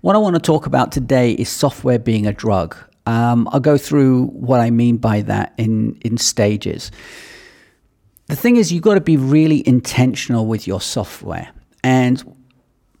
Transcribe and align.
What 0.00 0.16
I 0.16 0.18
want 0.18 0.34
to 0.34 0.40
talk 0.40 0.64
about 0.64 0.92
today 0.92 1.32
is 1.32 1.50
software 1.50 1.98
being 1.98 2.26
a 2.26 2.32
drug. 2.32 2.74
Um, 3.04 3.48
I'll 3.52 3.60
go 3.60 3.76
through 3.76 4.26
what 4.26 4.58
I 4.60 4.70
mean 4.70 4.96
by 4.96 5.20
that 5.22 5.52
in, 5.58 5.98
in 6.02 6.16
stages. 6.16 6.90
The 8.28 8.36
thing 8.36 8.56
is, 8.56 8.72
you've 8.72 8.82
got 8.82 8.94
to 8.94 9.00
be 9.00 9.18
really 9.18 9.66
intentional 9.68 10.46
with 10.46 10.66
your 10.66 10.80
software. 10.80 11.50
And 11.84 12.22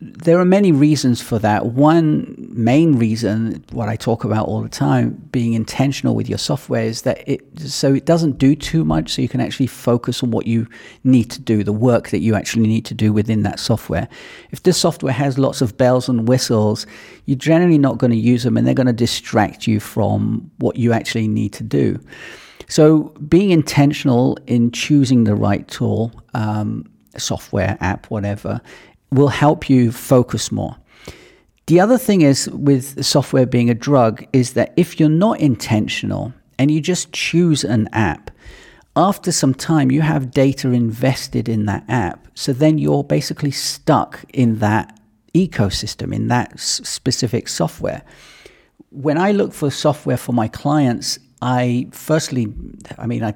there 0.00 0.38
are 0.38 0.44
many 0.44 0.72
reasons 0.72 1.22
for 1.22 1.38
that. 1.38 1.66
One 1.66 2.34
main 2.50 2.98
reason, 2.98 3.64
what 3.72 3.88
I 3.88 3.96
talk 3.96 4.24
about 4.24 4.46
all 4.46 4.60
the 4.60 4.68
time, 4.68 5.10
being 5.30 5.54
intentional 5.54 6.14
with 6.14 6.28
your 6.28 6.38
software 6.38 6.82
is 6.82 7.02
that 7.02 7.26
it 7.26 7.42
so 7.60 7.94
it 7.94 8.04
doesn't 8.04 8.38
do 8.38 8.56
too 8.56 8.84
much, 8.84 9.12
so 9.12 9.22
you 9.22 9.28
can 9.28 9.40
actually 9.40 9.68
focus 9.68 10.22
on 10.22 10.30
what 10.30 10.46
you 10.46 10.66
need 11.04 11.30
to 11.30 11.40
do, 11.40 11.62
the 11.62 11.72
work 11.72 12.10
that 12.10 12.18
you 12.18 12.34
actually 12.34 12.66
need 12.66 12.84
to 12.86 12.94
do 12.94 13.12
within 13.12 13.44
that 13.44 13.60
software. 13.60 14.08
If 14.50 14.64
this 14.64 14.76
software 14.76 15.12
has 15.12 15.38
lots 15.38 15.62
of 15.62 15.76
bells 15.76 16.08
and 16.08 16.28
whistles, 16.28 16.86
you're 17.26 17.38
generally 17.38 17.78
not 17.78 17.98
going 17.98 18.10
to 18.10 18.16
use 18.16 18.42
them, 18.42 18.56
and 18.56 18.66
they're 18.66 18.74
going 18.74 18.88
to 18.88 18.92
distract 18.92 19.66
you 19.66 19.80
from 19.80 20.50
what 20.58 20.76
you 20.76 20.92
actually 20.92 21.28
need 21.28 21.52
to 21.54 21.62
do. 21.62 22.00
So, 22.68 23.14
being 23.28 23.50
intentional 23.50 24.38
in 24.46 24.72
choosing 24.72 25.24
the 25.24 25.34
right 25.34 25.66
tool, 25.68 26.12
um, 26.34 26.90
software, 27.16 27.76
app, 27.80 28.06
whatever, 28.10 28.60
will 29.14 29.28
help 29.28 29.70
you 29.70 29.92
focus 29.92 30.52
more. 30.52 30.76
The 31.66 31.80
other 31.80 31.96
thing 31.96 32.20
is 32.20 32.50
with 32.50 33.04
software 33.04 33.46
being 33.46 33.70
a 33.70 33.74
drug 33.74 34.26
is 34.32 34.52
that 34.52 34.74
if 34.76 35.00
you're 35.00 35.08
not 35.08 35.40
intentional 35.40 36.34
and 36.58 36.70
you 36.70 36.80
just 36.80 37.12
choose 37.12 37.64
an 37.64 37.88
app, 37.92 38.30
after 38.96 39.32
some 39.32 39.54
time 39.54 39.90
you 39.90 40.02
have 40.02 40.30
data 40.30 40.70
invested 40.70 41.48
in 41.48 41.66
that 41.66 41.84
app. 41.88 42.28
So 42.34 42.52
then 42.52 42.78
you're 42.78 43.02
basically 43.02 43.50
stuck 43.50 44.24
in 44.32 44.58
that 44.58 44.98
ecosystem, 45.32 46.14
in 46.14 46.28
that 46.28 46.58
specific 46.60 47.48
software. 47.48 48.02
When 48.90 49.18
I 49.18 49.32
look 49.32 49.52
for 49.52 49.70
software 49.70 50.16
for 50.16 50.32
my 50.32 50.48
clients, 50.48 51.18
I 51.42 51.88
firstly, 51.90 52.52
I 52.98 53.06
mean, 53.06 53.24
I 53.24 53.34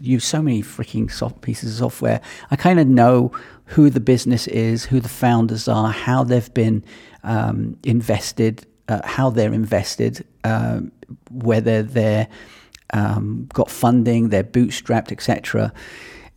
use 0.00 0.24
so 0.24 0.42
many 0.42 0.62
freaking 0.62 1.10
soft 1.10 1.40
pieces 1.40 1.72
of 1.72 1.78
software. 1.78 2.20
I 2.50 2.56
kind 2.56 2.78
of 2.78 2.86
know 2.86 3.32
who 3.70 3.88
the 3.88 4.00
business 4.00 4.48
is, 4.48 4.84
who 4.84 4.98
the 4.98 5.08
founders 5.08 5.68
are, 5.68 5.92
how 5.92 6.24
they've 6.24 6.52
been 6.54 6.84
um, 7.22 7.76
invested, 7.84 8.66
uh, 8.88 9.00
how 9.04 9.30
they're 9.30 9.54
invested, 9.54 10.26
uh, 10.42 10.80
whether 11.30 11.80
they're 11.80 12.26
um, 12.92 13.48
got 13.52 13.70
funding, 13.70 14.30
they're 14.30 14.42
bootstrapped, 14.42 15.12
etc. 15.12 15.72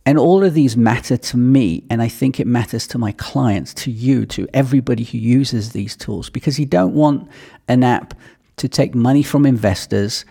And 0.06 0.16
all 0.16 0.44
of 0.44 0.54
these 0.54 0.76
matter 0.76 1.16
to 1.16 1.36
me, 1.36 1.82
and 1.90 2.00
I 2.00 2.06
think 2.06 2.38
it 2.38 2.46
matters 2.46 2.86
to 2.88 2.98
my 2.98 3.10
clients, 3.12 3.74
to 3.74 3.90
you, 3.90 4.26
to 4.26 4.46
everybody 4.54 5.02
who 5.02 5.18
uses 5.18 5.72
these 5.72 5.96
tools, 5.96 6.30
because 6.30 6.60
you 6.60 6.66
don't 6.66 6.94
want 6.94 7.28
an 7.66 7.82
app 7.82 8.14
to 8.58 8.68
take 8.68 8.94
money 8.94 9.24
from 9.24 9.44
investors. 9.44 10.24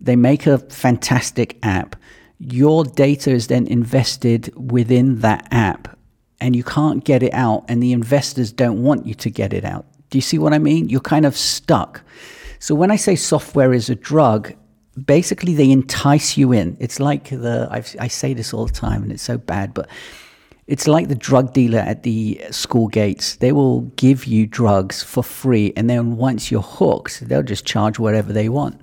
They 0.00 0.16
make 0.16 0.48
a 0.48 0.58
fantastic 0.58 1.58
app. 1.62 1.94
Your 2.40 2.84
data 2.84 3.30
is 3.30 3.46
then 3.46 3.68
invested 3.68 4.52
within 4.56 5.20
that 5.20 5.46
app 5.52 5.96
and 6.40 6.56
you 6.56 6.64
can't 6.64 7.04
get 7.04 7.22
it 7.22 7.34
out, 7.34 7.64
and 7.68 7.82
the 7.82 7.92
investors 7.92 8.52
don't 8.52 8.82
want 8.82 9.06
you 9.06 9.14
to 9.14 9.30
get 9.30 9.52
it 9.52 9.64
out. 9.64 9.86
Do 10.10 10.18
you 10.18 10.22
see 10.22 10.38
what 10.38 10.52
I 10.52 10.58
mean? 10.58 10.88
You're 10.88 11.00
kind 11.00 11.26
of 11.26 11.36
stuck. 11.36 12.02
So 12.58 12.74
when 12.74 12.90
I 12.90 12.96
say 12.96 13.16
software 13.16 13.72
is 13.72 13.88
a 13.88 13.94
drug, 13.94 14.54
basically 15.06 15.54
they 15.54 15.70
entice 15.70 16.36
you 16.36 16.52
in. 16.52 16.76
It's 16.80 17.00
like 17.00 17.30
the 17.30 17.68
I've, 17.70 17.94
i 17.98 18.08
say 18.08 18.34
this 18.34 18.52
all 18.52 18.66
the 18.66 18.72
time, 18.72 19.02
and 19.02 19.12
it's 19.12 19.22
so 19.22 19.38
bad, 19.38 19.72
but 19.74 19.88
it's 20.66 20.86
like 20.86 21.08
the 21.08 21.14
drug 21.14 21.52
dealer 21.52 21.80
at 21.80 22.02
the 22.02 22.40
school 22.50 22.88
gates. 22.88 23.36
They 23.36 23.52
will 23.52 23.82
give 23.96 24.24
you 24.24 24.46
drugs 24.46 25.02
for 25.02 25.22
free, 25.22 25.72
and 25.76 25.88
then 25.88 26.16
once 26.16 26.50
you're 26.50 26.62
hooked, 26.62 27.28
they'll 27.28 27.42
just 27.42 27.64
charge 27.64 27.98
whatever 27.98 28.32
they 28.32 28.48
want. 28.48 28.80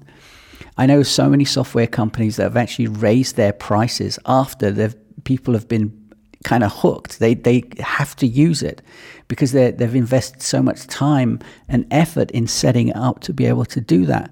I 0.78 0.86
know 0.86 1.02
so 1.02 1.30
many 1.30 1.46
software 1.46 1.88
companies 1.88 2.36
that 2.36 2.44
have 2.44 2.58
actually 2.58 2.88
raised 2.88 3.36
their 3.36 3.54
prices 3.54 4.20
after 4.26 4.72
the 4.72 4.96
people 5.24 5.54
have 5.54 5.68
been 5.68 5.90
kind 6.48 6.64
of 6.64 6.72
hooked. 6.72 7.20
They 7.20 7.34
they 7.34 7.64
have 7.80 8.16
to 8.16 8.28
use 8.48 8.64
it 8.64 8.82
because 9.28 9.52
they 9.52 9.72
they've 9.72 10.02
invested 10.06 10.42
so 10.42 10.62
much 10.62 10.88
time 10.88 11.40
and 11.68 11.86
effort 11.92 12.32
in 12.32 12.48
setting 12.48 12.88
it 12.88 12.96
up 12.96 13.20
to 13.22 13.34
be 13.34 13.46
able 13.46 13.66
to 13.66 13.82
do 13.82 14.06
that. 14.06 14.32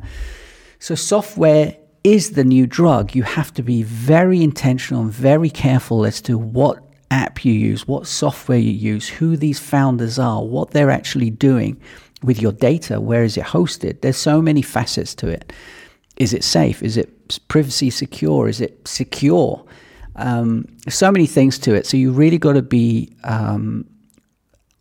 So 0.79 0.95
software 0.95 1.75
is 2.05 2.31
the 2.31 2.45
new 2.45 2.65
drug. 2.67 3.15
You 3.15 3.23
have 3.23 3.53
to 3.55 3.63
be 3.63 3.83
very 3.83 4.41
intentional 4.41 5.01
and 5.01 5.11
very 5.11 5.49
careful 5.49 6.05
as 6.05 6.21
to 6.21 6.37
what 6.37 6.77
app 7.11 7.43
you 7.43 7.51
use, 7.51 7.85
what 7.85 8.07
software 8.07 8.57
you 8.57 8.71
use, 8.71 9.09
who 9.09 9.35
these 9.35 9.59
founders 9.59 10.17
are, 10.17 10.41
what 10.43 10.71
they're 10.71 10.95
actually 10.99 11.31
doing 11.31 11.75
with 12.23 12.41
your 12.41 12.53
data, 12.53 13.01
where 13.01 13.23
is 13.23 13.35
it 13.37 13.43
hosted? 13.43 14.01
There's 14.01 14.17
so 14.17 14.41
many 14.41 14.61
facets 14.61 15.13
to 15.15 15.27
it. 15.27 15.51
Is 16.15 16.33
it 16.33 16.43
safe? 16.43 16.81
Is 16.81 16.95
it 16.97 17.09
privacy 17.49 17.89
secure? 17.89 18.47
Is 18.47 18.61
it 18.61 18.87
secure? 18.87 19.65
Um, 20.15 20.65
so 20.87 21.11
many 21.11 21.25
things 21.27 21.59
to 21.59 21.73
it. 21.73 21.85
So 21.85 21.97
you 21.97 22.11
really 22.11 22.37
got 22.37 22.53
to 22.53 22.61
be 22.61 23.13
um, 23.23 23.85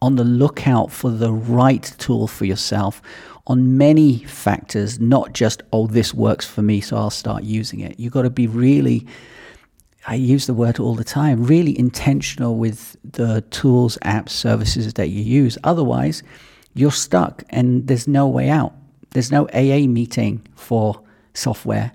on 0.00 0.16
the 0.16 0.24
lookout 0.24 0.92
for 0.92 1.10
the 1.10 1.32
right 1.32 1.82
tool 1.98 2.26
for 2.26 2.44
yourself 2.44 3.02
on 3.46 3.76
many 3.76 4.18
factors, 4.24 4.98
not 4.98 5.32
just, 5.32 5.62
oh, 5.72 5.86
this 5.86 6.14
works 6.14 6.46
for 6.46 6.62
me, 6.62 6.80
so 6.80 6.96
I'll 6.96 7.10
start 7.10 7.44
using 7.44 7.80
it. 7.80 8.00
You 8.00 8.08
got 8.10 8.22
to 8.22 8.30
be 8.30 8.46
really, 8.46 9.06
I 10.06 10.14
use 10.14 10.46
the 10.46 10.54
word 10.54 10.78
all 10.78 10.94
the 10.94 11.04
time, 11.04 11.44
really 11.44 11.78
intentional 11.78 12.56
with 12.56 12.96
the 13.04 13.42
tools, 13.50 13.98
apps, 14.02 14.30
services 14.30 14.94
that 14.94 15.10
you 15.10 15.22
use. 15.22 15.58
Otherwise, 15.62 16.22
you're 16.74 16.90
stuck 16.90 17.44
and 17.50 17.86
there's 17.86 18.08
no 18.08 18.26
way 18.28 18.48
out. 18.48 18.72
There's 19.10 19.30
no 19.30 19.46
AA 19.48 19.86
meeting 19.86 20.46
for 20.54 21.00
software. 21.34 21.92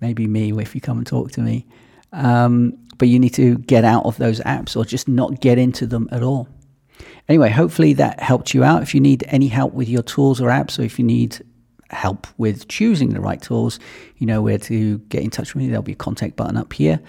Maybe 0.00 0.26
me, 0.26 0.52
if 0.60 0.74
you 0.74 0.80
come 0.80 0.98
and 0.98 1.06
talk 1.06 1.30
to 1.32 1.40
me. 1.42 1.66
Um, 2.12 2.78
but 2.98 3.08
you 3.08 3.18
need 3.18 3.34
to 3.34 3.58
get 3.58 3.84
out 3.84 4.06
of 4.06 4.16
those 4.16 4.40
apps 4.40 4.76
or 4.76 4.84
just 4.84 5.06
not 5.06 5.40
get 5.40 5.58
into 5.58 5.86
them 5.86 6.08
at 6.12 6.22
all. 6.22 6.48
Anyway, 7.28 7.50
hopefully 7.50 7.92
that 7.94 8.20
helped 8.20 8.54
you 8.54 8.64
out. 8.64 8.82
If 8.82 8.94
you 8.94 9.00
need 9.00 9.24
any 9.28 9.48
help 9.48 9.74
with 9.74 9.88
your 9.88 10.02
tools 10.02 10.40
or 10.40 10.48
apps, 10.48 10.78
or 10.78 10.82
if 10.82 10.98
you 10.98 11.04
need 11.04 11.44
help 11.90 12.26
with 12.38 12.68
choosing 12.68 13.10
the 13.10 13.20
right 13.20 13.40
tools, 13.40 13.78
you 14.16 14.26
know 14.26 14.42
where 14.42 14.58
to 14.58 14.98
get 14.98 15.22
in 15.22 15.30
touch 15.30 15.54
with 15.54 15.62
me. 15.62 15.68
There'll 15.68 15.82
be 15.82 15.92
a 15.92 15.96
contact 15.96 16.36
button 16.36 16.56
up 16.56 16.72
here. 16.72 17.00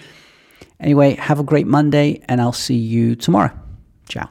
Anyway, 0.80 1.16
have 1.16 1.40
a 1.40 1.44
great 1.44 1.68
Monday, 1.68 2.22
and 2.28 2.42
I'll 2.42 2.52
see 2.52 2.76
you 2.76 3.16
tomorrow. 3.16 3.52
Ciao. 4.10 4.30